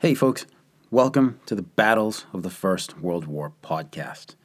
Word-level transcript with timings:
Hey, 0.00 0.14
folks, 0.14 0.46
welcome 0.92 1.40
to 1.46 1.56
the 1.56 1.62
Battles 1.62 2.24
of 2.32 2.44
the 2.44 2.50
First 2.50 3.00
World 3.00 3.26
War 3.26 3.52
podcast. 3.64 4.36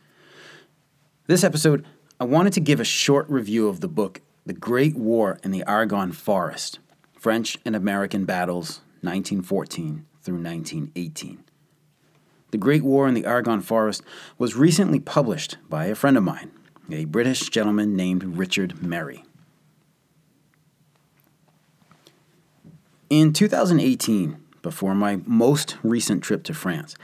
This 1.27 1.43
episode, 1.43 1.85
I 2.19 2.23
wanted 2.23 2.53
to 2.53 2.59
give 2.59 2.79
a 2.79 2.83
short 2.83 3.29
review 3.29 3.67
of 3.67 3.79
the 3.79 3.87
book 3.87 4.21
The 4.47 4.53
Great 4.53 4.95
War 4.95 5.37
in 5.43 5.51
the 5.51 5.63
Argonne 5.65 6.11
Forest 6.11 6.79
French 7.19 7.59
and 7.63 7.75
American 7.75 8.25
Battles, 8.25 8.81
1914 9.01 10.07
through 10.23 10.41
1918. 10.41 11.43
The 12.49 12.57
Great 12.57 12.83
War 12.83 13.07
in 13.07 13.13
the 13.13 13.27
Argonne 13.27 13.61
Forest 13.61 14.01
was 14.39 14.55
recently 14.55 14.99
published 14.99 15.57
by 15.69 15.85
a 15.85 15.93
friend 15.93 16.17
of 16.17 16.23
mine, 16.23 16.49
a 16.89 17.05
British 17.05 17.49
gentleman 17.49 17.95
named 17.95 18.23
Richard 18.39 18.81
Merry. 18.81 19.23
In 23.11 23.33
2018, 23.33 24.42
before 24.63 24.95
my 24.95 25.19
most 25.27 25.77
recent 25.83 26.23
trip 26.23 26.43
to 26.45 26.53
France, 26.55 26.95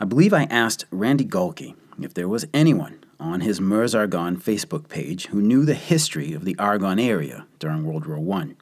I 0.00 0.04
believe 0.04 0.32
I 0.32 0.44
asked 0.44 0.86
Randy 0.90 1.24
Gahlke 1.24 1.76
if 2.00 2.12
there 2.14 2.26
was 2.26 2.46
anyone 2.52 3.04
on 3.20 3.42
his 3.42 3.60
Meuse 3.60 3.94
Argonne 3.94 4.36
Facebook 4.36 4.88
page 4.88 5.26
who 5.26 5.40
knew 5.40 5.64
the 5.64 5.74
history 5.74 6.32
of 6.32 6.44
the 6.44 6.58
Argonne 6.58 6.98
area 6.98 7.46
during 7.60 7.84
World 7.84 8.06
War 8.06 8.38
I. 8.40 8.54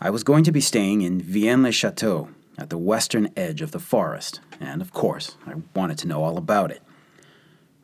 I 0.00 0.08
was 0.08 0.24
going 0.24 0.44
to 0.44 0.52
be 0.52 0.60
staying 0.62 1.02
in 1.02 1.20
Vienne-le-Château 1.20 2.32
at 2.56 2.70
the 2.70 2.78
western 2.78 3.28
edge 3.36 3.60
of 3.60 3.72
the 3.72 3.78
forest, 3.78 4.40
and 4.58 4.80
of 4.80 4.92
course, 4.92 5.36
I 5.46 5.54
wanted 5.74 5.98
to 5.98 6.08
know 6.08 6.22
all 6.22 6.38
about 6.38 6.70
it. 6.70 6.82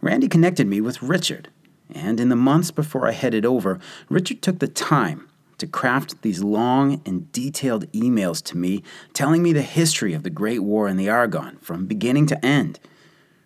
Randy 0.01 0.29
connected 0.29 0.67
me 0.67 0.81
with 0.81 1.03
Richard, 1.03 1.49
and 1.93 2.19
in 2.19 2.29
the 2.29 2.37
months 2.37 2.71
before 2.71 3.07
I 3.07 3.13
headed 3.13 3.45
over, 3.45 3.79
Richard 4.09 4.41
took 4.41 4.61
the 4.61 4.69
time 4.69 5.29
to 5.59 5.67
craft 5.67 6.23
these 6.23 6.43
long 6.43 7.01
and 7.07 7.31
detailed 7.33 7.91
emails 7.93 8.43
to 8.45 8.57
me 8.57 8.83
telling 9.13 9.43
me 9.43 9.53
the 9.53 9.63
history 9.63 10.15
of 10.15 10.23
the 10.23 10.31
Great 10.31 10.61
War 10.61 10.89
in 10.89 10.97
the 10.97 11.09
Argonne 11.09 11.59
from 11.61 11.87
beginning 11.87 12.27
to 12.27 12.45
end. 12.45 12.81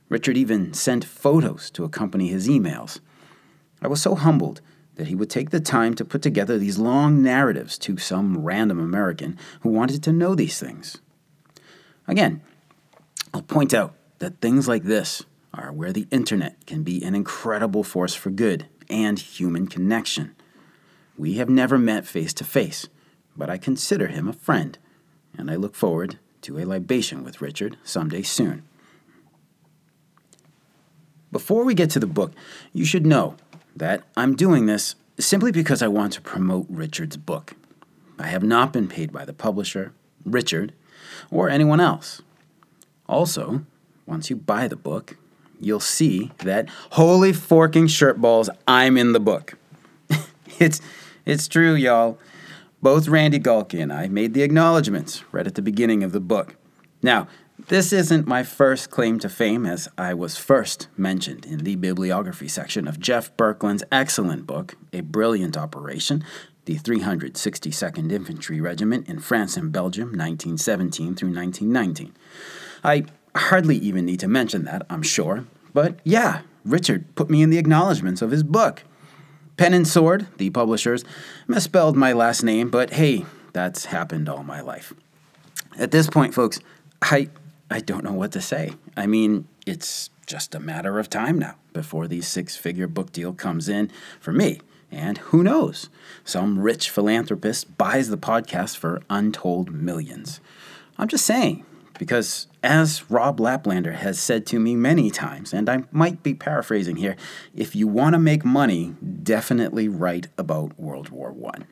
Richard 0.09 0.37
even 0.37 0.73
sent 0.73 1.05
photos 1.05 1.71
to 1.71 1.85
accompany 1.85 2.29
his 2.29 2.49
emails. 2.49 3.01
I 3.83 3.89
was 3.89 4.01
so 4.01 4.15
humbled 4.15 4.61
that 4.97 5.09
he 5.09 5.15
would 5.15 5.31
take 5.31 5.51
the 5.51 5.61
time 5.61 5.95
to 5.95 6.05
put 6.05 6.23
together 6.23 6.59
these 6.59 6.79
long 6.79 7.23
narratives 7.23 7.79
to 7.79 7.97
some 7.97 8.39
random 8.39 8.81
American 8.81 9.39
who 9.61 9.69
wanted 9.69 10.03
to 10.03 10.13
know 10.13 10.35
these 10.35 10.59
things. 10.59 10.99
Again, 12.09 12.43
I'll 13.33 13.43
point 13.43 13.73
out 13.73 13.95
that 14.19 14.41
things 14.41 14.67
like 14.67 14.85
this 14.85 15.23
are 15.55 15.73
where 15.73 15.93
the 15.93 16.09
internet 16.11 16.67
can 16.67 16.83
be 16.83 17.03
an 17.05 17.15
incredible 17.15 17.85
force 17.85 18.15
for 18.15 18.31
good 18.31 18.67
and 18.91 19.19
human 19.19 19.67
connection. 19.69 20.35
We 21.19 21.35
have 21.35 21.51
never 21.51 21.77
met 21.77 22.07
face 22.07 22.33
to 22.35 22.45
face, 22.45 22.87
but 23.37 23.51
I 23.51 23.59
consider 23.59 24.07
him 24.07 24.29
a 24.29 24.33
friend, 24.33 24.79
and 25.37 25.51
I 25.51 25.57
look 25.57 25.75
forward 25.75 26.21
to 26.43 26.59
a 26.59 26.65
libation 26.65 27.25
with 27.25 27.43
Richard 27.43 27.77
someday 27.83 28.23
soon. 28.23 28.63
Before 31.33 31.65
we 31.65 31.75
get 31.75 31.91
to 31.91 31.99
the 31.99 32.07
book, 32.07 32.33
you 32.73 32.85
should 32.85 33.05
know 33.05 33.35
that 33.75 34.05
I'm 34.17 34.37
doing 34.37 34.67
this 34.67 34.95
simply 35.19 35.51
because 35.51 35.83
I 35.83 35.89
want 35.89 36.13
to 36.13 36.21
promote 36.21 36.67
Richard's 36.69 37.17
book. 37.17 37.55
I 38.17 38.29
have 38.29 38.45
not 38.45 38.73
been 38.73 38.87
paid 38.87 39.13
by 39.13 39.25
the 39.25 39.33
publisher, 39.33 39.93
Richard, 40.25 40.73
or 41.33 41.51
anyone 41.51 41.81
else. 41.81 42.23
Also, 43.09 43.65
once 44.07 44.31
you 44.31 44.37
buy 44.37 44.69
the 44.69 44.77
book, 44.77 45.17
you'll 45.61 45.81
see 45.81 46.31
that 46.39 46.69
holy 46.93 47.33
forking 47.33 47.89
shirt 47.89 48.21
balls, 48.21 48.49
I'm 48.69 48.97
in 48.97 49.13
the 49.13 49.21
book. 49.21 49.55
it's 50.59 50.81
it's 51.29 51.47
true, 51.47 51.75
y'all. 51.75 52.19
Both 52.81 53.07
Randy 53.07 53.39
Gahlke 53.39 53.81
and 53.81 53.93
I 53.93 54.09
made 54.09 54.33
the 54.33 54.43
acknowledgments 54.43 55.23
right 55.31 55.47
at 55.47 55.57
the 55.57 55.63
beginning 55.63 56.03
of 56.03 56.13
the 56.13 56.21
book. 56.21 56.57
Now, 57.03 57.29
this 57.67 57.93
isn't 57.93 58.27
my 58.27 58.43
first 58.43 58.89
claim 58.91 59.19
to 59.19 59.29
fame, 59.29 59.67
as 59.67 59.91
I 59.99 60.15
was 60.15 60.39
first 60.39 60.89
mentioned 60.97 61.45
in 61.45 61.65
the 61.65 61.77
bibliography 61.77 62.49
section 62.49 62.89
of 62.89 62.99
Jeff 62.99 63.37
Berkland's 63.37 63.85
excellent 63.93 64.47
book, 64.47 64.77
A 64.95 65.03
Brilliant 65.03 65.55
Operation 65.57 66.25
The 66.65 66.77
362nd 66.77 68.11
Infantry 68.11 68.61
Regiment 68.61 69.07
in 69.07 69.19
France 69.19 69.59
and 69.59 69.71
Belgium, 69.71 70.09
1917 70.09 71.15
through 71.15 71.35
1919. 71.35 72.15
I 72.83 73.05
hardly 73.37 73.77
even 73.77 74.07
need 74.07 74.21
to 74.21 74.29
mention 74.29 74.65
that, 74.65 74.87
I'm 74.89 75.03
sure, 75.03 75.45
but 75.75 76.01
yeah, 76.05 76.41
Richard 76.65 77.15
put 77.17 77.29
me 77.29 77.43
in 77.43 77.51
the 77.51 77.59
acknowledgments 77.59 78.23
of 78.23 78.31
his 78.31 78.43
book. 78.43 78.85
Pen 79.59 79.75
and 79.75 79.89
Sword, 79.89 80.29
the 80.37 80.51
publishers, 80.51 81.05
misspelled 81.49 81.97
my 81.97 82.13
last 82.13 82.45
name, 82.45 82.71
but 82.71 82.91
hey, 82.91 83.27
that's 83.53 83.87
happened 83.87 84.29
all 84.29 84.45
my 84.45 84.61
life. 84.61 84.93
At 85.77 85.91
this 85.91 86.09
point, 86.09 86.33
folks, 86.33 86.61
I 87.03 87.29
I 87.69 87.81
don't 87.81 88.05
know 88.05 88.13
what 88.13 88.31
to 88.33 88.41
say. 88.41 88.75
I 88.97 89.07
mean, 89.07 89.49
it's 89.67 90.11
just 90.27 90.55
a 90.55 90.61
matter 90.61 91.01
of 91.01 91.11
time 91.11 91.41
now 91.41 91.57
before 91.73 92.07
the 92.07 92.21
six-figure 92.21 92.87
book 92.87 93.11
deal 93.11 93.33
comes 93.33 93.69
in 93.69 93.91
for 94.21 94.33
me. 94.33 94.61
And 94.93 95.19
who 95.19 95.43
knows? 95.43 95.91
Some 96.25 96.61
rich 96.61 96.89
philanthropist 96.89 97.77
buys 97.77 98.11
the 98.11 98.17
podcast 98.17 98.77
for 98.77 99.03
untold 99.11 99.73
millions. 99.73 100.41
I'm 100.97 101.09
just 101.09 101.27
saying, 101.27 101.67
because, 101.99 102.47
as 102.63 103.11
Rob 103.11 103.39
Laplander 103.39 103.95
has 103.95 104.19
said 104.19 104.47
to 104.47 104.59
me 104.59 104.77
many 104.77 105.11
times, 105.11 105.53
and 105.53 105.69
I 105.69 105.85
might 105.91 106.23
be 106.23 106.33
paraphrasing 106.33 106.97
here, 106.97 107.17
if 107.55 107.75
you 107.75 107.89
want 107.89 108.15
to 108.15 108.19
make 108.19 108.45
money, 108.45 108.95
definitely 109.23 109.89
write 109.89 110.29
about 110.39 110.79
World 110.79 111.11
War 111.11 111.35
I. 111.55 111.65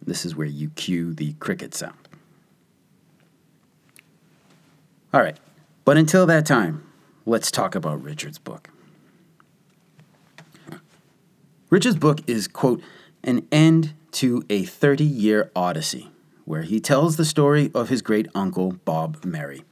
This 0.00 0.24
is 0.24 0.36
where 0.36 0.46
you 0.46 0.70
cue 0.70 1.12
the 1.12 1.32
cricket 1.34 1.74
sound. 1.74 1.96
All 5.12 5.20
right, 5.20 5.38
but 5.84 5.96
until 5.96 6.26
that 6.26 6.46
time, 6.46 6.86
let's 7.26 7.50
talk 7.50 7.74
about 7.74 8.02
Richard's 8.02 8.38
book. 8.38 8.70
Richard's 11.70 11.96
book 11.96 12.20
is, 12.26 12.46
quote, 12.46 12.82
an 13.22 13.46
end 13.50 13.94
to 14.12 14.44
a 14.48 14.64
30 14.64 15.04
year 15.04 15.50
odyssey 15.56 16.10
where 16.44 16.62
he 16.62 16.80
tells 16.80 17.16
the 17.16 17.24
story 17.24 17.70
of 17.74 17.88
his 17.88 18.02
great 18.02 18.28
uncle, 18.34 18.72
Bob 18.84 19.24
Merry. 19.24 19.64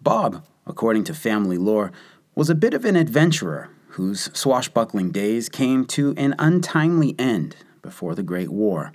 Bob, 0.00 0.44
according 0.66 1.04
to 1.04 1.14
family 1.14 1.58
lore, 1.58 1.92
was 2.34 2.48
a 2.48 2.54
bit 2.54 2.74
of 2.74 2.84
an 2.84 2.96
adventurer 2.96 3.70
whose 3.88 4.30
swashbuckling 4.32 5.10
days 5.10 5.48
came 5.48 5.84
to 5.84 6.14
an 6.16 6.34
untimely 6.38 7.14
end 7.18 7.56
before 7.82 8.14
the 8.14 8.22
Great 8.22 8.50
War. 8.50 8.92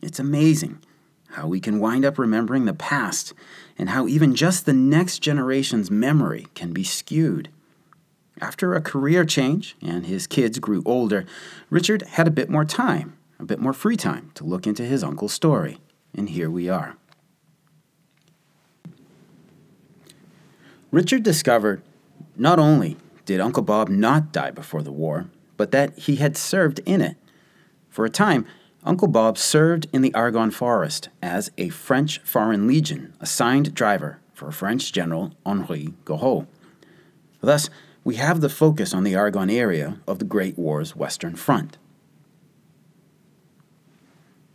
It's 0.00 0.20
amazing 0.20 0.82
how 1.30 1.46
we 1.46 1.60
can 1.60 1.80
wind 1.80 2.04
up 2.04 2.18
remembering 2.18 2.66
the 2.66 2.74
past 2.74 3.32
and 3.78 3.88
how 3.88 4.06
even 4.06 4.34
just 4.34 4.66
the 4.66 4.72
next 4.72 5.20
generation's 5.20 5.90
memory 5.90 6.46
can 6.54 6.72
be 6.72 6.84
skewed. 6.84 7.48
After 8.40 8.74
a 8.74 8.82
career 8.82 9.24
change 9.24 9.76
and 9.80 10.06
his 10.06 10.26
kids 10.26 10.58
grew 10.58 10.82
older, 10.84 11.24
Richard 11.70 12.02
had 12.02 12.28
a 12.28 12.32
bit 12.32 12.50
more 12.50 12.64
time, 12.64 13.16
a 13.38 13.44
bit 13.44 13.60
more 13.60 13.72
free 13.72 13.96
time 13.96 14.30
to 14.34 14.44
look 14.44 14.66
into 14.66 14.84
his 14.84 15.02
uncle's 15.02 15.32
story 15.32 15.78
and 16.14 16.28
here 16.28 16.50
we 16.50 16.68
are. 16.68 16.96
Richard 20.90 21.22
discovered 21.22 21.82
not 22.36 22.58
only 22.58 22.96
did 23.24 23.40
Uncle 23.40 23.62
Bob 23.62 23.88
not 23.88 24.32
die 24.32 24.50
before 24.50 24.82
the 24.82 24.92
war, 24.92 25.26
but 25.56 25.70
that 25.70 25.98
he 25.98 26.16
had 26.16 26.36
served 26.36 26.80
in 26.80 27.00
it. 27.00 27.16
For 27.88 28.04
a 28.04 28.10
time, 28.10 28.46
Uncle 28.84 29.08
Bob 29.08 29.38
served 29.38 29.86
in 29.92 30.02
the 30.02 30.12
Argonne 30.14 30.50
Forest 30.50 31.08
as 31.22 31.50
a 31.56 31.68
French 31.68 32.18
Foreign 32.20 32.66
Legion 32.66 33.14
assigned 33.20 33.74
driver 33.74 34.18
for 34.34 34.50
French 34.50 34.92
General 34.92 35.32
Henri 35.46 35.94
Gouraud. 36.04 36.46
Thus, 37.40 37.70
we 38.04 38.16
have 38.16 38.40
the 38.40 38.48
focus 38.48 38.92
on 38.92 39.04
the 39.04 39.14
Argonne 39.14 39.50
area 39.50 40.00
of 40.08 40.18
the 40.18 40.24
Great 40.24 40.58
War's 40.58 40.96
Western 40.96 41.36
Front. 41.36 41.78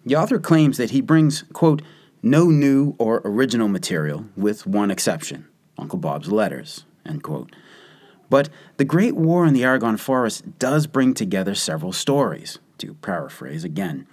The 0.07 0.15
author 0.15 0.39
claims 0.39 0.77
that 0.77 0.91
he 0.91 1.01
brings, 1.01 1.43
quote, 1.51 1.81
no 2.23 2.45
new 2.45 2.95
or 2.97 3.21
original 3.25 3.67
material, 3.67 4.23
with 4.37 4.65
one 4.65 4.89
exception 4.89 5.49
Uncle 5.77 5.99
Bob's 5.99 6.31
letters, 6.31 6.85
end 7.05 7.23
quote. 7.23 7.53
But 8.29 8.47
the 8.77 8.85
Great 8.85 9.17
War 9.17 9.45
in 9.45 9.53
the 9.53 9.65
Argonne 9.65 9.97
Forest 9.97 10.59
does 10.59 10.87
bring 10.87 11.13
together 11.13 11.53
several 11.53 11.91
stories, 11.91 12.57
to 12.77 12.93
paraphrase 12.93 13.65
again. 13.65 14.07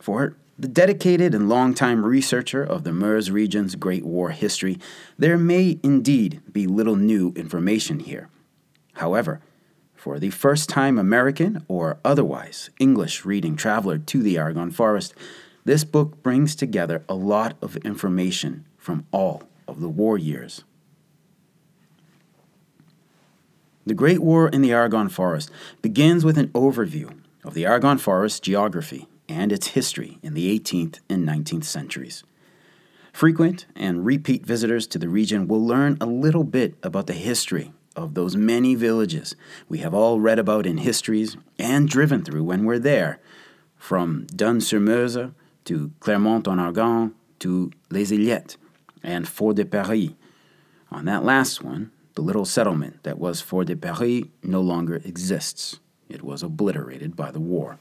For 0.00 0.36
the 0.58 0.66
dedicated 0.66 1.32
and 1.32 1.48
long-time 1.48 2.04
researcher 2.04 2.64
of 2.64 2.82
the 2.82 2.92
Meuse 2.92 3.30
region's 3.30 3.76
Great 3.76 4.04
War 4.04 4.30
history, 4.30 4.80
there 5.16 5.38
may 5.38 5.78
indeed 5.84 6.42
be 6.52 6.66
little 6.66 6.96
new 6.96 7.32
information 7.36 8.00
here. 8.00 8.30
However, 8.94 9.40
for 9.96 10.18
the 10.18 10.30
first 10.30 10.68
time 10.68 10.98
American 10.98 11.64
or 11.66 11.98
otherwise 12.04 12.70
English 12.78 13.24
reading 13.24 13.56
traveler 13.56 13.98
to 13.98 14.22
the 14.22 14.38
Argonne 14.38 14.70
Forest, 14.70 15.14
this 15.64 15.82
book 15.82 16.22
brings 16.22 16.54
together 16.54 17.02
a 17.08 17.14
lot 17.14 17.56
of 17.60 17.76
information 17.78 18.64
from 18.76 19.06
all 19.10 19.42
of 19.66 19.80
the 19.80 19.88
war 19.88 20.16
years. 20.16 20.62
The 23.84 23.94
Great 23.94 24.20
War 24.20 24.48
in 24.48 24.62
the 24.62 24.72
Argonne 24.72 25.08
Forest 25.08 25.50
begins 25.80 26.24
with 26.24 26.38
an 26.38 26.48
overview 26.48 27.18
of 27.44 27.54
the 27.54 27.66
Argonne 27.66 27.98
Forest 27.98 28.42
geography 28.42 29.06
and 29.28 29.50
its 29.50 29.68
history 29.68 30.18
in 30.22 30.34
the 30.34 30.58
18th 30.58 31.00
and 31.08 31.26
19th 31.26 31.64
centuries. 31.64 32.22
Frequent 33.12 33.66
and 33.74 34.04
repeat 34.04 34.44
visitors 34.44 34.86
to 34.88 34.98
the 34.98 35.08
region 35.08 35.48
will 35.48 35.64
learn 35.64 35.96
a 36.00 36.06
little 36.06 36.44
bit 36.44 36.74
about 36.82 37.06
the 37.06 37.12
history 37.12 37.72
of 37.96 38.14
those 38.14 38.36
many 38.36 38.74
villages 38.74 39.34
we 39.68 39.78
have 39.78 39.94
all 39.94 40.20
read 40.20 40.38
about 40.38 40.66
in 40.66 40.78
histories 40.78 41.36
and 41.58 41.88
driven 41.88 42.22
through 42.22 42.44
when 42.44 42.64
we're 42.64 42.78
there, 42.78 43.18
from 43.76 44.26
Dun-sur-Meuse 44.34 45.30
to 45.64 45.90
Clermont-en-Argonne 46.00 47.14
to 47.40 47.70
Les 47.90 48.12
Islettes 48.12 48.56
and 49.02 49.26
Fort 49.26 49.56
de 49.56 49.64
Paris. 49.64 50.10
On 50.90 51.04
that 51.06 51.24
last 51.24 51.62
one, 51.62 51.90
the 52.14 52.22
little 52.22 52.44
settlement 52.44 53.02
that 53.02 53.18
was 53.18 53.40
Fort 53.40 53.66
de 53.66 53.76
Paris 53.76 54.24
no 54.42 54.60
longer 54.60 54.96
exists. 55.04 55.80
It 56.08 56.22
was 56.22 56.42
obliterated 56.42 57.16
by 57.16 57.30
the 57.30 57.40
war. 57.40 57.78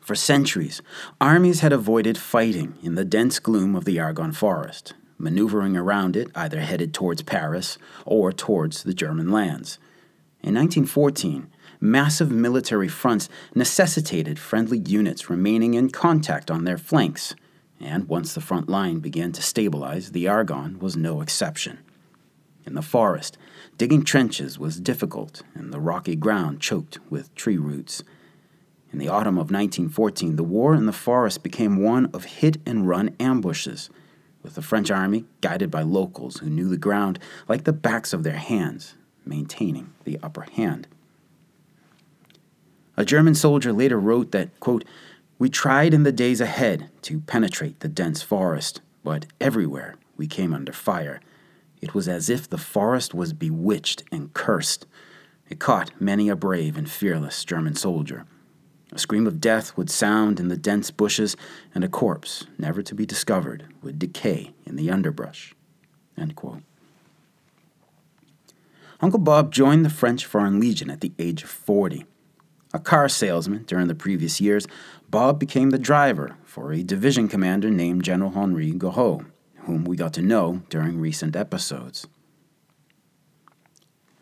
For 0.00 0.14
centuries, 0.14 0.82
armies 1.20 1.60
had 1.60 1.72
avoided 1.72 2.18
fighting 2.18 2.74
in 2.82 2.96
the 2.96 3.04
dense 3.04 3.38
gloom 3.38 3.76
of 3.76 3.84
the 3.84 4.00
Argonne 4.00 4.32
forest, 4.32 4.94
maneuvering 5.22 5.76
around 5.76 6.16
it 6.16 6.28
either 6.34 6.60
headed 6.60 6.92
towards 6.92 7.22
Paris 7.22 7.78
or 8.04 8.32
towards 8.32 8.82
the 8.82 8.92
German 8.92 9.30
lands. 9.30 9.78
In 10.42 10.54
1914, 10.54 11.48
massive 11.80 12.30
military 12.30 12.88
fronts 12.88 13.28
necessitated 13.54 14.38
friendly 14.38 14.78
units 14.78 15.30
remaining 15.30 15.74
in 15.74 15.90
contact 15.90 16.50
on 16.50 16.64
their 16.64 16.76
flanks, 16.76 17.36
and 17.80 18.08
once 18.08 18.34
the 18.34 18.40
front 18.40 18.68
line 18.68 18.98
began 18.98 19.30
to 19.32 19.42
stabilize, 19.42 20.10
the 20.10 20.26
Argonne 20.26 20.78
was 20.80 20.96
no 20.96 21.20
exception. 21.20 21.78
In 22.66 22.74
the 22.74 22.82
forest, 22.82 23.38
digging 23.78 24.02
trenches 24.02 24.58
was 24.58 24.80
difficult, 24.80 25.42
and 25.54 25.72
the 25.72 25.80
rocky 25.80 26.16
ground 26.16 26.60
choked 26.60 26.98
with 27.08 27.34
tree 27.36 27.58
roots. 27.58 28.02
In 28.92 28.98
the 28.98 29.08
autumn 29.08 29.36
of 29.36 29.50
1914, 29.50 30.36
the 30.36 30.42
war 30.42 30.74
in 30.74 30.86
the 30.86 30.92
forest 30.92 31.42
became 31.42 31.82
one 31.82 32.06
of 32.12 32.24
hit 32.24 32.58
and 32.66 32.88
run 32.88 33.14
ambushes, 33.18 33.88
with 34.42 34.54
the 34.54 34.62
French 34.62 34.90
army, 34.90 35.24
guided 35.40 35.70
by 35.70 35.82
locals 35.82 36.38
who 36.38 36.50
knew 36.50 36.68
the 36.68 36.76
ground 36.76 37.18
like 37.48 37.64
the 37.64 37.72
backs 37.72 38.12
of 38.12 38.22
their 38.22 38.36
hands, 38.36 38.94
maintaining 39.24 39.92
the 40.04 40.18
upper 40.22 40.42
hand. 40.52 40.86
A 42.96 43.04
German 43.04 43.34
soldier 43.34 43.72
later 43.72 43.98
wrote 43.98 44.32
that, 44.32 44.58
quote, 44.60 44.84
We 45.38 45.48
tried 45.48 45.94
in 45.94 46.02
the 46.02 46.12
days 46.12 46.40
ahead 46.40 46.90
to 47.02 47.20
penetrate 47.20 47.80
the 47.80 47.88
dense 47.88 48.22
forest, 48.22 48.80
but 49.02 49.26
everywhere 49.40 49.96
we 50.16 50.26
came 50.26 50.52
under 50.52 50.72
fire. 50.72 51.20
It 51.80 51.94
was 51.94 52.06
as 52.06 52.30
if 52.30 52.48
the 52.48 52.58
forest 52.58 53.14
was 53.14 53.32
bewitched 53.32 54.04
and 54.12 54.32
cursed. 54.34 54.86
It 55.48 55.58
caught 55.58 56.00
many 56.00 56.28
a 56.28 56.36
brave 56.36 56.76
and 56.76 56.88
fearless 56.88 57.44
German 57.44 57.74
soldier. 57.74 58.24
A 58.92 58.98
scream 58.98 59.26
of 59.26 59.40
death 59.40 59.76
would 59.76 59.88
sound 59.88 60.38
in 60.38 60.48
the 60.48 60.56
dense 60.56 60.90
bushes, 60.90 61.34
and 61.74 61.82
a 61.82 61.88
corpse, 61.88 62.46
never 62.58 62.82
to 62.82 62.94
be 62.94 63.06
discovered, 63.06 63.66
would 63.82 63.98
decay 63.98 64.52
in 64.66 64.76
the 64.76 64.90
underbrush. 64.90 65.54
Uncle 69.02 69.18
Bob 69.18 69.50
joined 69.50 69.84
the 69.84 69.90
French 69.90 70.26
Foreign 70.26 70.60
Legion 70.60 70.90
at 70.90 71.00
the 71.00 71.12
age 71.18 71.42
of 71.42 71.50
40. 71.50 72.04
A 72.74 72.78
car 72.78 73.08
salesman 73.08 73.64
during 73.64 73.88
the 73.88 73.94
previous 73.94 74.40
years, 74.40 74.66
Bob 75.10 75.40
became 75.40 75.70
the 75.70 75.78
driver 75.78 76.36
for 76.44 76.72
a 76.72 76.82
division 76.82 77.28
commander 77.28 77.70
named 77.70 78.04
General 78.04 78.30
Henri 78.30 78.72
Gouraud, 78.72 79.24
whom 79.64 79.84
we 79.84 79.96
got 79.96 80.12
to 80.14 80.22
know 80.22 80.62
during 80.68 81.00
recent 81.00 81.34
episodes. 81.34 82.06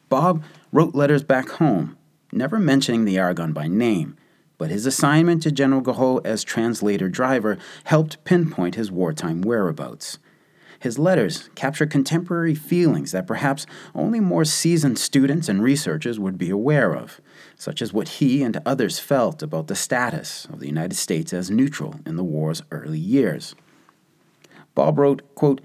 Bob 0.08 0.42
wrote 0.72 0.94
letters 0.94 1.22
back 1.22 1.48
home, 1.50 1.96
never 2.32 2.58
mentioning 2.58 3.04
the 3.04 3.18
Argonne 3.18 3.52
by 3.52 3.68
name, 3.68 4.16
but 4.60 4.70
his 4.70 4.84
assignment 4.84 5.42
to 5.42 5.50
General 5.50 5.80
Gouraud 5.80 6.20
as 6.26 6.44
translator 6.44 7.08
driver 7.08 7.56
helped 7.84 8.22
pinpoint 8.24 8.74
his 8.74 8.92
wartime 8.92 9.40
whereabouts. 9.40 10.18
His 10.78 10.98
letters 10.98 11.48
capture 11.54 11.86
contemporary 11.86 12.54
feelings 12.54 13.12
that 13.12 13.26
perhaps 13.26 13.64
only 13.94 14.20
more 14.20 14.44
seasoned 14.44 14.98
students 14.98 15.48
and 15.48 15.62
researchers 15.62 16.20
would 16.20 16.36
be 16.36 16.50
aware 16.50 16.94
of, 16.94 17.22
such 17.56 17.80
as 17.80 17.94
what 17.94 18.08
he 18.08 18.42
and 18.42 18.60
others 18.66 18.98
felt 18.98 19.42
about 19.42 19.68
the 19.68 19.74
status 19.74 20.44
of 20.52 20.60
the 20.60 20.66
United 20.66 20.96
States 20.96 21.32
as 21.32 21.50
neutral 21.50 21.98
in 22.04 22.16
the 22.16 22.24
war's 22.24 22.62
early 22.70 22.98
years. 22.98 23.54
Bob 24.74 24.98
wrote, 24.98 25.22
quote, 25.34 25.62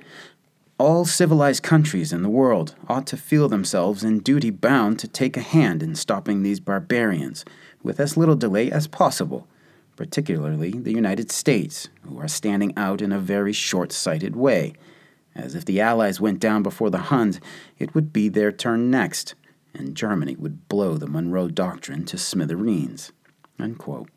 all 0.77 1.03
civilized 1.03 1.63
countries 1.63 2.13
in 2.13 2.21
the 2.21 2.29
world 2.29 2.75
ought 2.87 3.07
to 3.07 3.17
feel 3.17 3.49
themselves 3.49 4.05
in 4.05 4.19
duty 4.19 4.51
bound 4.51 4.99
to 4.99 5.07
take 5.07 5.35
a 5.35 5.41
hand 5.41 5.83
in 5.83 5.95
stopping 5.95 6.43
these 6.43 6.61
barbarians 6.61 7.43
with 7.85 7.99
as 7.99 8.17
little 8.17 8.35
delay 8.35 8.71
as 8.71 8.87
possible, 8.87 9.47
particularly 9.95 10.71
the 10.71 10.91
United 10.91 11.31
States, 11.31 11.87
who 12.01 12.19
are 12.19 12.27
standing 12.27 12.73
out 12.75 12.99
in 12.99 13.11
a 13.11 13.19
very 13.19 13.53
short 13.53 13.91
sighted 13.91 14.35
way. 14.35 14.73
As 15.35 15.53
if 15.53 15.65
the 15.65 15.79
Allies 15.79 16.19
went 16.19 16.39
down 16.39 16.63
before 16.63 16.89
the 16.89 16.97
Huns, 16.97 17.39
it 17.77 17.93
would 17.93 18.11
be 18.11 18.27
their 18.27 18.51
turn 18.51 18.89
next, 18.89 19.35
and 19.73 19.95
Germany 19.95 20.35
would 20.35 20.67
blow 20.67 20.97
the 20.97 21.07
Monroe 21.07 21.47
Doctrine 21.47 22.05
to 22.05 22.17
smithereens. 22.17 23.11
Unquote. 23.59 24.09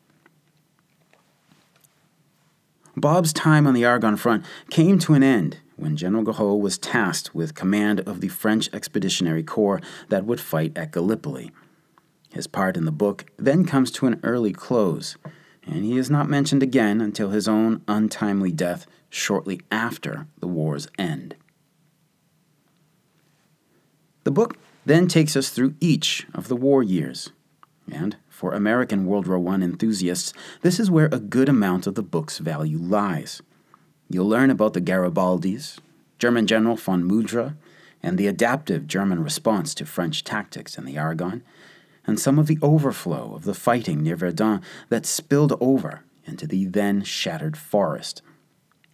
Bob's 2.97 3.31
time 3.31 3.67
on 3.67 3.75
the 3.75 3.85
Argonne 3.85 4.17
front 4.17 4.43
came 4.71 4.97
to 4.99 5.13
an 5.13 5.21
end 5.21 5.59
when 5.75 5.95
General 5.95 6.23
Gouraud 6.23 6.55
was 6.55 6.79
tasked 6.79 7.35
with 7.35 7.53
command 7.53 7.99
of 8.01 8.19
the 8.19 8.27
French 8.29 8.67
Expeditionary 8.73 9.43
Corps 9.43 9.79
that 10.09 10.25
would 10.25 10.41
fight 10.41 10.75
at 10.75 10.91
Gallipoli. 10.91 11.51
His 12.31 12.47
part 12.47 12.77
in 12.77 12.85
the 12.85 12.91
book 12.91 13.25
then 13.37 13.65
comes 13.65 13.91
to 13.91 14.07
an 14.07 14.19
early 14.23 14.53
close, 14.53 15.17
and 15.65 15.83
he 15.83 15.97
is 15.97 16.09
not 16.09 16.29
mentioned 16.29 16.63
again 16.63 17.01
until 17.01 17.29
his 17.29 17.47
own 17.47 17.81
untimely 17.87 18.51
death 18.51 18.85
shortly 19.09 19.61
after 19.71 20.27
the 20.39 20.47
war's 20.47 20.87
end. 20.97 21.35
The 24.23 24.31
book 24.31 24.57
then 24.85 25.07
takes 25.07 25.35
us 25.35 25.49
through 25.49 25.75
each 25.79 26.27
of 26.33 26.47
the 26.47 26.55
war 26.55 26.83
years, 26.83 27.31
and 27.91 28.15
for 28.29 28.53
American 28.53 29.05
World 29.05 29.27
War 29.27 29.53
I 29.53 29.55
enthusiasts, 29.55 30.33
this 30.61 30.79
is 30.79 30.91
where 30.91 31.09
a 31.11 31.19
good 31.19 31.49
amount 31.49 31.87
of 31.87 31.95
the 31.95 32.03
book's 32.03 32.37
value 32.37 32.77
lies. 32.77 33.41
You'll 34.09 34.29
learn 34.29 34.49
about 34.49 34.73
the 34.73 34.81
Garibaldis, 34.81 35.79
German 36.19 36.47
General 36.47 36.75
von 36.75 37.03
Mudra, 37.03 37.55
and 38.01 38.17
the 38.17 38.27
adaptive 38.27 38.87
German 38.87 39.23
response 39.23 39.73
to 39.75 39.85
French 39.85 40.23
tactics 40.23 40.77
in 40.77 40.85
the 40.85 40.97
Argonne, 40.97 41.43
and 42.09 42.19
some 42.19 42.39
of 42.39 42.47
the 42.47 42.57
overflow 42.63 43.35
of 43.35 43.43
the 43.43 43.53
fighting 43.53 44.01
near 44.01 44.15
Verdun 44.15 44.63
that 44.89 45.05
spilled 45.05 45.55
over 45.61 46.01
into 46.25 46.47
the 46.47 46.65
then 46.65 47.03
shattered 47.03 47.55
forest. 47.55 48.23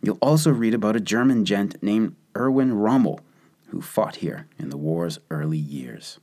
You'll 0.02 0.18
also 0.22 0.52
read 0.52 0.74
about 0.74 0.98
a 0.98 1.00
German 1.00 1.46
gent 1.46 1.82
named 1.82 2.18
Erwin 2.36 2.74
Rommel, 2.74 3.22
who 3.70 3.82
fought 3.82 4.18
here 4.18 4.48
in 4.60 4.70
the 4.70 4.76
war's 4.76 5.18
early 5.32 5.58
years. 5.58 6.20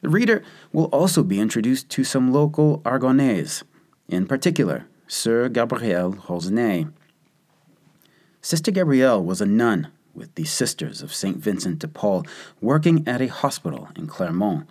The 0.00 0.08
reader 0.08 0.42
will 0.72 0.86
also 0.86 1.22
be 1.22 1.38
introduced 1.38 1.90
to 1.90 2.02
some 2.02 2.32
local 2.32 2.80
Argonnais, 2.86 3.62
in 4.08 4.26
particular, 4.26 4.86
Sir 5.06 5.50
Gabrielle 5.50 6.14
Rosnet. 6.14 6.90
Sister 8.40 8.70
Gabrielle 8.70 9.22
was 9.22 9.42
a 9.42 9.46
nun 9.46 9.88
with 10.14 10.34
the 10.34 10.46
Sisters 10.46 11.02
of 11.02 11.12
St. 11.12 11.36
Vincent 11.36 11.80
de 11.80 11.88
Paul 11.88 12.24
working 12.62 13.06
at 13.06 13.20
a 13.20 13.26
hospital 13.26 13.90
in 13.94 14.06
Clermont 14.06 14.66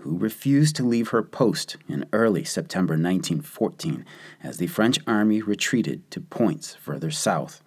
who 0.00 0.16
refused 0.16 0.76
to 0.76 0.86
leave 0.86 1.08
her 1.08 1.22
post 1.22 1.76
in 1.88 2.06
early 2.12 2.44
September 2.44 2.92
1914 2.92 4.04
as 4.42 4.56
the 4.56 4.66
French 4.66 4.98
army 5.06 5.42
retreated 5.42 6.10
to 6.10 6.20
points 6.20 6.74
further 6.74 7.10
south. 7.10 7.62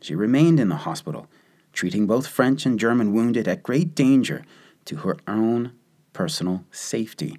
She 0.00 0.14
remained 0.14 0.58
in 0.58 0.68
the 0.68 0.76
hospital, 0.76 1.28
treating 1.72 2.06
both 2.06 2.26
French 2.26 2.66
and 2.66 2.78
German 2.78 3.12
wounded 3.12 3.46
at 3.46 3.62
great 3.62 3.94
danger 3.94 4.44
to 4.86 4.96
her 4.96 5.16
own 5.28 5.72
personal 6.12 6.64
safety. 6.70 7.38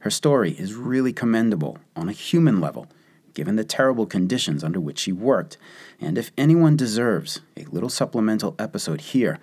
Her 0.00 0.10
story 0.10 0.52
is 0.52 0.74
really 0.74 1.12
commendable 1.12 1.78
on 1.94 2.08
a 2.08 2.12
human 2.12 2.60
level, 2.60 2.86
given 3.34 3.56
the 3.56 3.64
terrible 3.64 4.06
conditions 4.06 4.62
under 4.64 4.80
which 4.80 4.98
she 4.98 5.12
worked, 5.12 5.56
and 6.00 6.18
if 6.18 6.32
anyone 6.36 6.76
deserves 6.76 7.40
a 7.56 7.64
little 7.64 7.88
supplemental 7.88 8.54
episode 8.58 9.00
here 9.00 9.38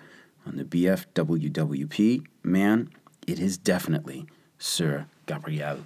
on 0.46 0.56
the 0.56 0.64
BFWWP, 0.64 2.24
man, 2.42 2.90
it 3.26 3.38
is 3.38 3.56
definitely 3.56 4.26
Sir 4.58 5.06
Gabriel. 5.26 5.80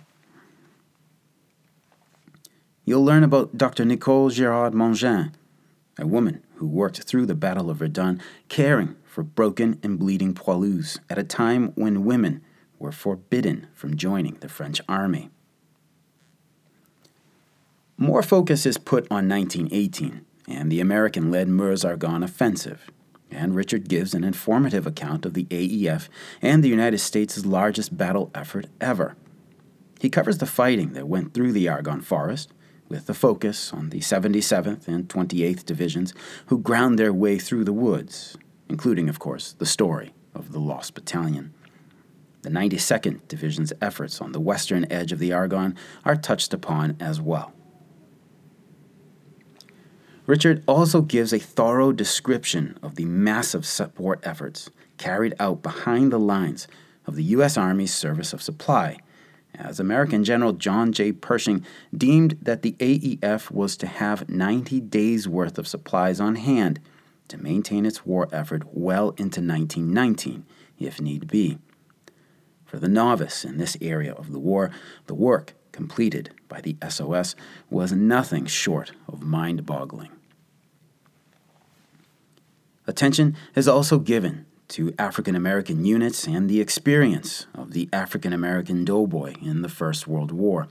You'll 2.84 3.04
learn 3.04 3.24
about 3.24 3.58
Dr. 3.58 3.84
Nicole 3.84 4.30
Girard 4.30 4.72
Mangin, 4.72 5.32
a 5.98 6.06
woman 6.06 6.42
who 6.56 6.66
worked 6.66 7.02
through 7.02 7.26
the 7.26 7.34
Battle 7.34 7.70
of 7.70 7.78
Verdun, 7.78 8.20
caring 8.48 8.96
for 9.04 9.22
broken 9.22 9.78
and 9.82 9.98
bleeding 9.98 10.34
poilus 10.34 10.98
at 11.10 11.18
a 11.18 11.24
time 11.24 11.72
when 11.74 12.04
women 12.04 12.42
were 12.78 12.92
forbidden 12.92 13.66
from 13.74 13.96
joining 13.96 14.34
the 14.36 14.48
French 14.48 14.80
army. 14.88 15.30
More 17.96 18.22
focus 18.22 18.64
is 18.64 18.78
put 18.78 19.04
on 19.10 19.28
1918 19.28 20.24
and 20.48 20.72
the 20.72 20.80
American 20.80 21.30
led 21.30 21.48
Meuse-Argonne 21.48 22.22
offensive, 22.22 22.90
and 23.30 23.54
Richard 23.54 23.88
gives 23.88 24.14
an 24.14 24.24
informative 24.24 24.86
account 24.86 25.24
of 25.26 25.34
the 25.34 25.44
AEF 25.46 26.08
and 26.40 26.62
the 26.62 26.68
United 26.68 26.98
States' 26.98 27.44
largest 27.44 27.96
battle 27.96 28.30
effort 28.34 28.66
ever. 28.80 29.16
He 30.00 30.08
covers 30.08 30.38
the 30.38 30.46
fighting 30.46 30.92
that 30.92 31.08
went 31.08 31.34
through 31.34 31.52
the 31.52 31.68
Argonne 31.68 32.00
Forest, 32.02 32.52
with 32.88 33.08
a 33.10 33.14
focus 33.14 33.72
on 33.72 33.90
the 33.90 34.00
77th 34.00 34.88
and 34.88 35.08
28th 35.08 35.64
Divisions 35.64 36.14
who 36.46 36.58
ground 36.58 36.98
their 36.98 37.12
way 37.12 37.38
through 37.38 37.64
the 37.64 37.72
woods, 37.72 38.36
including, 38.68 39.08
of 39.08 39.18
course, 39.18 39.52
the 39.52 39.66
story 39.66 40.14
of 40.34 40.52
the 40.52 40.60
Lost 40.60 40.94
Battalion. 40.94 41.52
The 42.42 42.50
92nd 42.50 43.26
Division's 43.28 43.72
efforts 43.82 44.20
on 44.20 44.32
the 44.32 44.40
western 44.40 44.90
edge 44.90 45.12
of 45.12 45.18
the 45.18 45.32
Argonne 45.32 45.76
are 46.04 46.16
touched 46.16 46.54
upon 46.54 46.96
as 47.00 47.20
well. 47.20 47.52
Richard 50.28 50.62
also 50.68 51.00
gives 51.00 51.32
a 51.32 51.38
thorough 51.38 51.90
description 51.90 52.78
of 52.82 52.96
the 52.96 53.06
massive 53.06 53.64
support 53.64 54.20
efforts 54.24 54.68
carried 54.98 55.32
out 55.40 55.62
behind 55.62 56.12
the 56.12 56.18
lines 56.18 56.68
of 57.06 57.16
the 57.16 57.22
U.S. 57.24 57.56
Army's 57.56 57.94
Service 57.94 58.34
of 58.34 58.42
Supply, 58.42 58.98
as 59.54 59.80
American 59.80 60.24
General 60.24 60.52
John 60.52 60.92
J. 60.92 61.12
Pershing 61.12 61.64
deemed 61.96 62.36
that 62.42 62.60
the 62.60 62.72
AEF 62.72 63.50
was 63.50 63.74
to 63.78 63.86
have 63.86 64.28
90 64.28 64.80
days' 64.82 65.26
worth 65.26 65.56
of 65.56 65.66
supplies 65.66 66.20
on 66.20 66.34
hand 66.34 66.78
to 67.28 67.38
maintain 67.38 67.86
its 67.86 68.04
war 68.04 68.28
effort 68.30 68.64
well 68.66 69.12
into 69.12 69.40
1919, 69.40 70.44
if 70.78 71.00
need 71.00 71.26
be. 71.26 71.56
For 72.66 72.78
the 72.78 72.86
novice 72.90 73.46
in 73.46 73.56
this 73.56 73.78
area 73.80 74.12
of 74.12 74.30
the 74.30 74.38
war, 74.38 74.70
the 75.06 75.14
work 75.14 75.54
completed 75.72 76.34
by 76.48 76.60
the 76.60 76.76
SOS 76.86 77.34
was 77.70 77.92
nothing 77.92 78.44
short 78.44 78.92
of 79.08 79.22
mind 79.22 79.64
boggling. 79.64 80.10
Attention 82.88 83.36
is 83.54 83.68
also 83.68 83.98
given 83.98 84.46
to 84.68 84.94
African 84.98 85.36
American 85.36 85.84
units 85.84 86.26
and 86.26 86.48
the 86.48 86.62
experience 86.62 87.46
of 87.54 87.72
the 87.72 87.86
African 87.92 88.32
American 88.32 88.82
doughboy 88.82 89.34
in 89.42 89.60
the 89.60 89.68
First 89.68 90.08
World 90.08 90.32
War. 90.32 90.68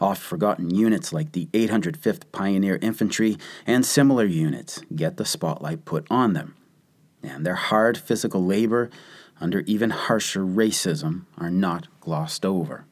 Oft 0.00 0.22
forgotten 0.22 0.74
units 0.74 1.12
like 1.12 1.32
the 1.32 1.46
805th 1.52 2.22
Pioneer 2.32 2.78
Infantry 2.80 3.36
and 3.66 3.84
similar 3.84 4.24
units 4.24 4.80
get 4.94 5.18
the 5.18 5.26
spotlight 5.26 5.84
put 5.84 6.06
on 6.10 6.32
them, 6.32 6.56
and 7.22 7.44
their 7.44 7.54
hard 7.54 7.98
physical 7.98 8.42
labor 8.42 8.88
under 9.38 9.60
even 9.60 9.90
harsher 9.90 10.40
racism 10.40 11.26
are 11.36 11.50
not 11.50 11.86
glossed 12.00 12.46
over. 12.46 12.86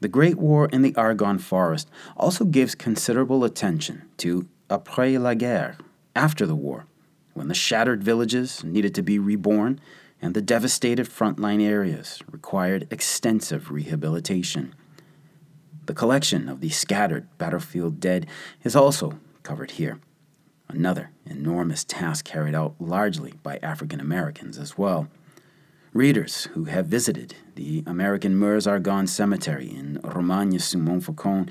The 0.00 0.08
Great 0.08 0.38
War 0.38 0.68
in 0.72 0.82
the 0.82 0.94
Argonne 0.96 1.38
Forest 1.38 1.88
also 2.16 2.44
gives 2.44 2.74
considerable 2.74 3.44
attention 3.44 4.08
to 4.18 4.48
après 4.68 5.20
la 5.20 5.34
guerre, 5.34 5.76
after 6.14 6.46
the 6.46 6.56
war, 6.56 6.86
when 7.34 7.48
the 7.48 7.54
shattered 7.54 8.02
villages 8.02 8.64
needed 8.64 8.94
to 8.94 9.02
be 9.02 9.18
reborn 9.18 9.80
and 10.20 10.34
the 10.34 10.42
devastated 10.42 11.06
frontline 11.06 11.62
areas 11.62 12.20
required 12.30 12.88
extensive 12.90 13.70
rehabilitation. 13.70 14.74
The 15.84 15.94
collection 15.94 16.48
of 16.48 16.60
the 16.60 16.70
scattered 16.70 17.28
battlefield 17.38 18.00
dead 18.00 18.26
is 18.64 18.74
also 18.74 19.20
covered 19.42 19.72
here, 19.72 20.00
another 20.68 21.10
enormous 21.26 21.84
task 21.84 22.24
carried 22.24 22.54
out 22.54 22.74
largely 22.80 23.34
by 23.42 23.58
African 23.62 24.00
Americans 24.00 24.58
as 24.58 24.76
well. 24.76 25.06
Readers 25.92 26.44
who 26.54 26.64
have 26.64 26.86
visited 26.86 27.36
the 27.54 27.84
American 27.86 28.38
Meuse 28.38 28.66
Argonne 28.66 29.06
Cemetery 29.06 29.70
in 29.70 30.00
Romagne 30.02 30.58
sur 30.58 30.78
Montfaucon 30.78 31.48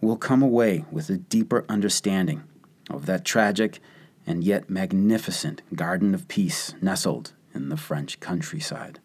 will 0.00 0.16
come 0.16 0.42
away 0.42 0.84
with 0.90 1.10
a 1.10 1.16
deeper 1.16 1.64
understanding 1.68 2.44
of 2.90 3.06
that 3.06 3.24
tragic 3.24 3.80
and 4.26 4.44
yet 4.44 4.70
magnificent 4.70 5.62
garden 5.74 6.14
of 6.14 6.28
peace 6.28 6.74
nestled 6.80 7.32
in 7.54 7.68
the 7.68 7.76
French 7.76 8.20
countryside. 8.20 9.00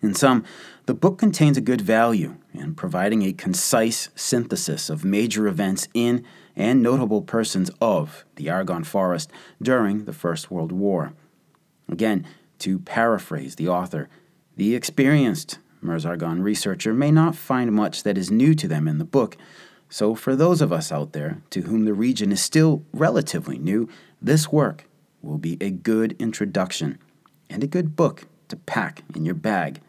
In 0.00 0.14
sum, 0.14 0.44
the 0.86 0.94
book 0.94 1.16
contains 1.18 1.56
a 1.56 1.60
good 1.60 1.80
value 1.80 2.36
in 2.52 2.74
providing 2.74 3.22
a 3.22 3.32
concise 3.32 4.08
synthesis 4.16 4.90
of 4.90 5.04
major 5.04 5.46
events 5.46 5.88
in 5.94 6.24
and 6.56 6.82
notable 6.82 7.22
persons 7.22 7.70
of 7.80 8.24
the 8.34 8.50
Argonne 8.50 8.84
Forest 8.84 9.30
during 9.62 10.04
the 10.04 10.12
First 10.12 10.50
World 10.50 10.72
War. 10.72 11.14
Again, 11.88 12.26
to 12.58 12.80
paraphrase 12.80 13.54
the 13.54 13.68
author, 13.68 14.08
the 14.56 14.74
experienced 14.74 15.58
Meuse 15.80 16.06
Argonne 16.06 16.42
researcher 16.42 16.92
may 16.92 17.10
not 17.10 17.34
find 17.34 17.72
much 17.72 18.02
that 18.02 18.18
is 18.18 18.30
new 18.30 18.54
to 18.54 18.68
them 18.68 18.86
in 18.86 18.98
the 18.98 19.04
book, 19.04 19.36
so, 19.92 20.14
for 20.14 20.34
those 20.34 20.62
of 20.62 20.72
us 20.72 20.90
out 20.90 21.12
there 21.12 21.42
to 21.50 21.60
whom 21.60 21.84
the 21.84 21.92
region 21.92 22.32
is 22.32 22.40
still 22.40 22.82
relatively 22.94 23.58
new, 23.58 23.90
this 24.22 24.50
work 24.50 24.86
will 25.20 25.36
be 25.36 25.58
a 25.60 25.68
good 25.68 26.16
introduction 26.18 26.98
and 27.50 27.62
a 27.62 27.66
good 27.66 27.94
book 27.94 28.22
to 28.48 28.56
pack 28.56 29.02
in 29.14 29.26
your 29.26 29.34
bag. 29.34 29.82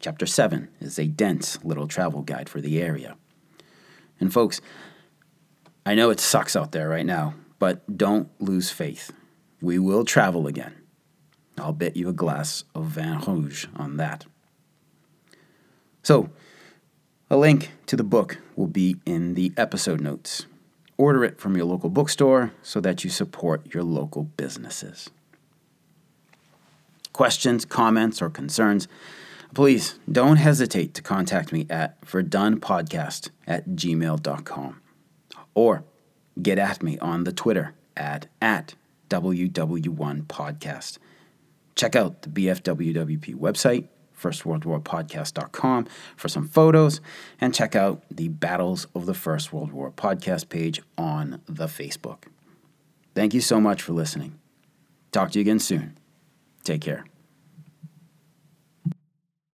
Chapter 0.00 0.24
7 0.24 0.70
is 0.80 0.98
a 0.98 1.08
dense 1.08 1.62
little 1.62 1.86
travel 1.86 2.22
guide 2.22 2.48
for 2.48 2.62
the 2.62 2.80
area. 2.80 3.18
And, 4.18 4.32
folks, 4.32 4.62
I 5.84 5.94
know 5.94 6.08
it 6.08 6.20
sucks 6.20 6.56
out 6.56 6.72
there 6.72 6.88
right 6.88 7.04
now, 7.04 7.34
but 7.58 7.98
don't 7.98 8.30
lose 8.40 8.70
faith. 8.70 9.12
We 9.60 9.78
will 9.78 10.06
travel 10.06 10.46
again. 10.46 10.72
I'll 11.58 11.74
bet 11.74 11.98
you 11.98 12.08
a 12.08 12.14
glass 12.14 12.64
of 12.74 12.86
vin 12.86 13.18
rouge 13.18 13.66
on 13.76 13.98
that. 13.98 14.24
So, 16.02 16.30
a 17.34 17.36
link 17.36 17.72
to 17.86 17.96
the 17.96 18.04
book 18.04 18.38
will 18.54 18.68
be 18.68 18.94
in 19.04 19.34
the 19.34 19.52
episode 19.56 20.00
notes. 20.00 20.46
Order 20.96 21.24
it 21.24 21.40
from 21.40 21.56
your 21.56 21.64
local 21.64 21.90
bookstore 21.90 22.52
so 22.62 22.80
that 22.80 23.02
you 23.02 23.10
support 23.10 23.74
your 23.74 23.82
local 23.82 24.22
businesses. 24.22 25.10
Questions, 27.12 27.64
comments, 27.64 28.22
or 28.22 28.30
concerns, 28.30 28.86
please 29.52 29.98
don't 30.10 30.36
hesitate 30.36 30.94
to 30.94 31.02
contact 31.02 31.52
me 31.52 31.66
at 31.68 32.00
verdunpodcast 32.02 33.30
at 33.48 33.68
gmail.com 33.70 34.80
or 35.54 35.82
get 36.40 36.60
at 36.60 36.84
me 36.84 37.00
on 37.00 37.24
the 37.24 37.32
Twitter 37.32 37.74
at, 37.96 38.28
at 38.40 38.76
WW1Podcast. 39.10 40.98
Check 41.74 41.96
out 41.96 42.22
the 42.22 42.28
BFWWP 42.28 43.34
website 43.34 43.88
firstworldwarpodcast.com 44.20 45.86
for 46.16 46.28
some 46.28 46.48
photos 46.48 47.00
and 47.40 47.54
check 47.54 47.74
out 47.74 48.02
the 48.10 48.28
Battles 48.28 48.86
of 48.94 49.06
the 49.06 49.14
First 49.14 49.52
World 49.52 49.72
War 49.72 49.90
podcast 49.90 50.48
page 50.48 50.80
on 50.96 51.40
the 51.46 51.66
Facebook. 51.66 52.24
Thank 53.14 53.34
you 53.34 53.40
so 53.40 53.60
much 53.60 53.82
for 53.82 53.92
listening. 53.92 54.38
Talk 55.12 55.30
to 55.32 55.38
you 55.38 55.42
again 55.42 55.60
soon. 55.60 55.96
Take 56.64 56.80
care. 56.80 57.04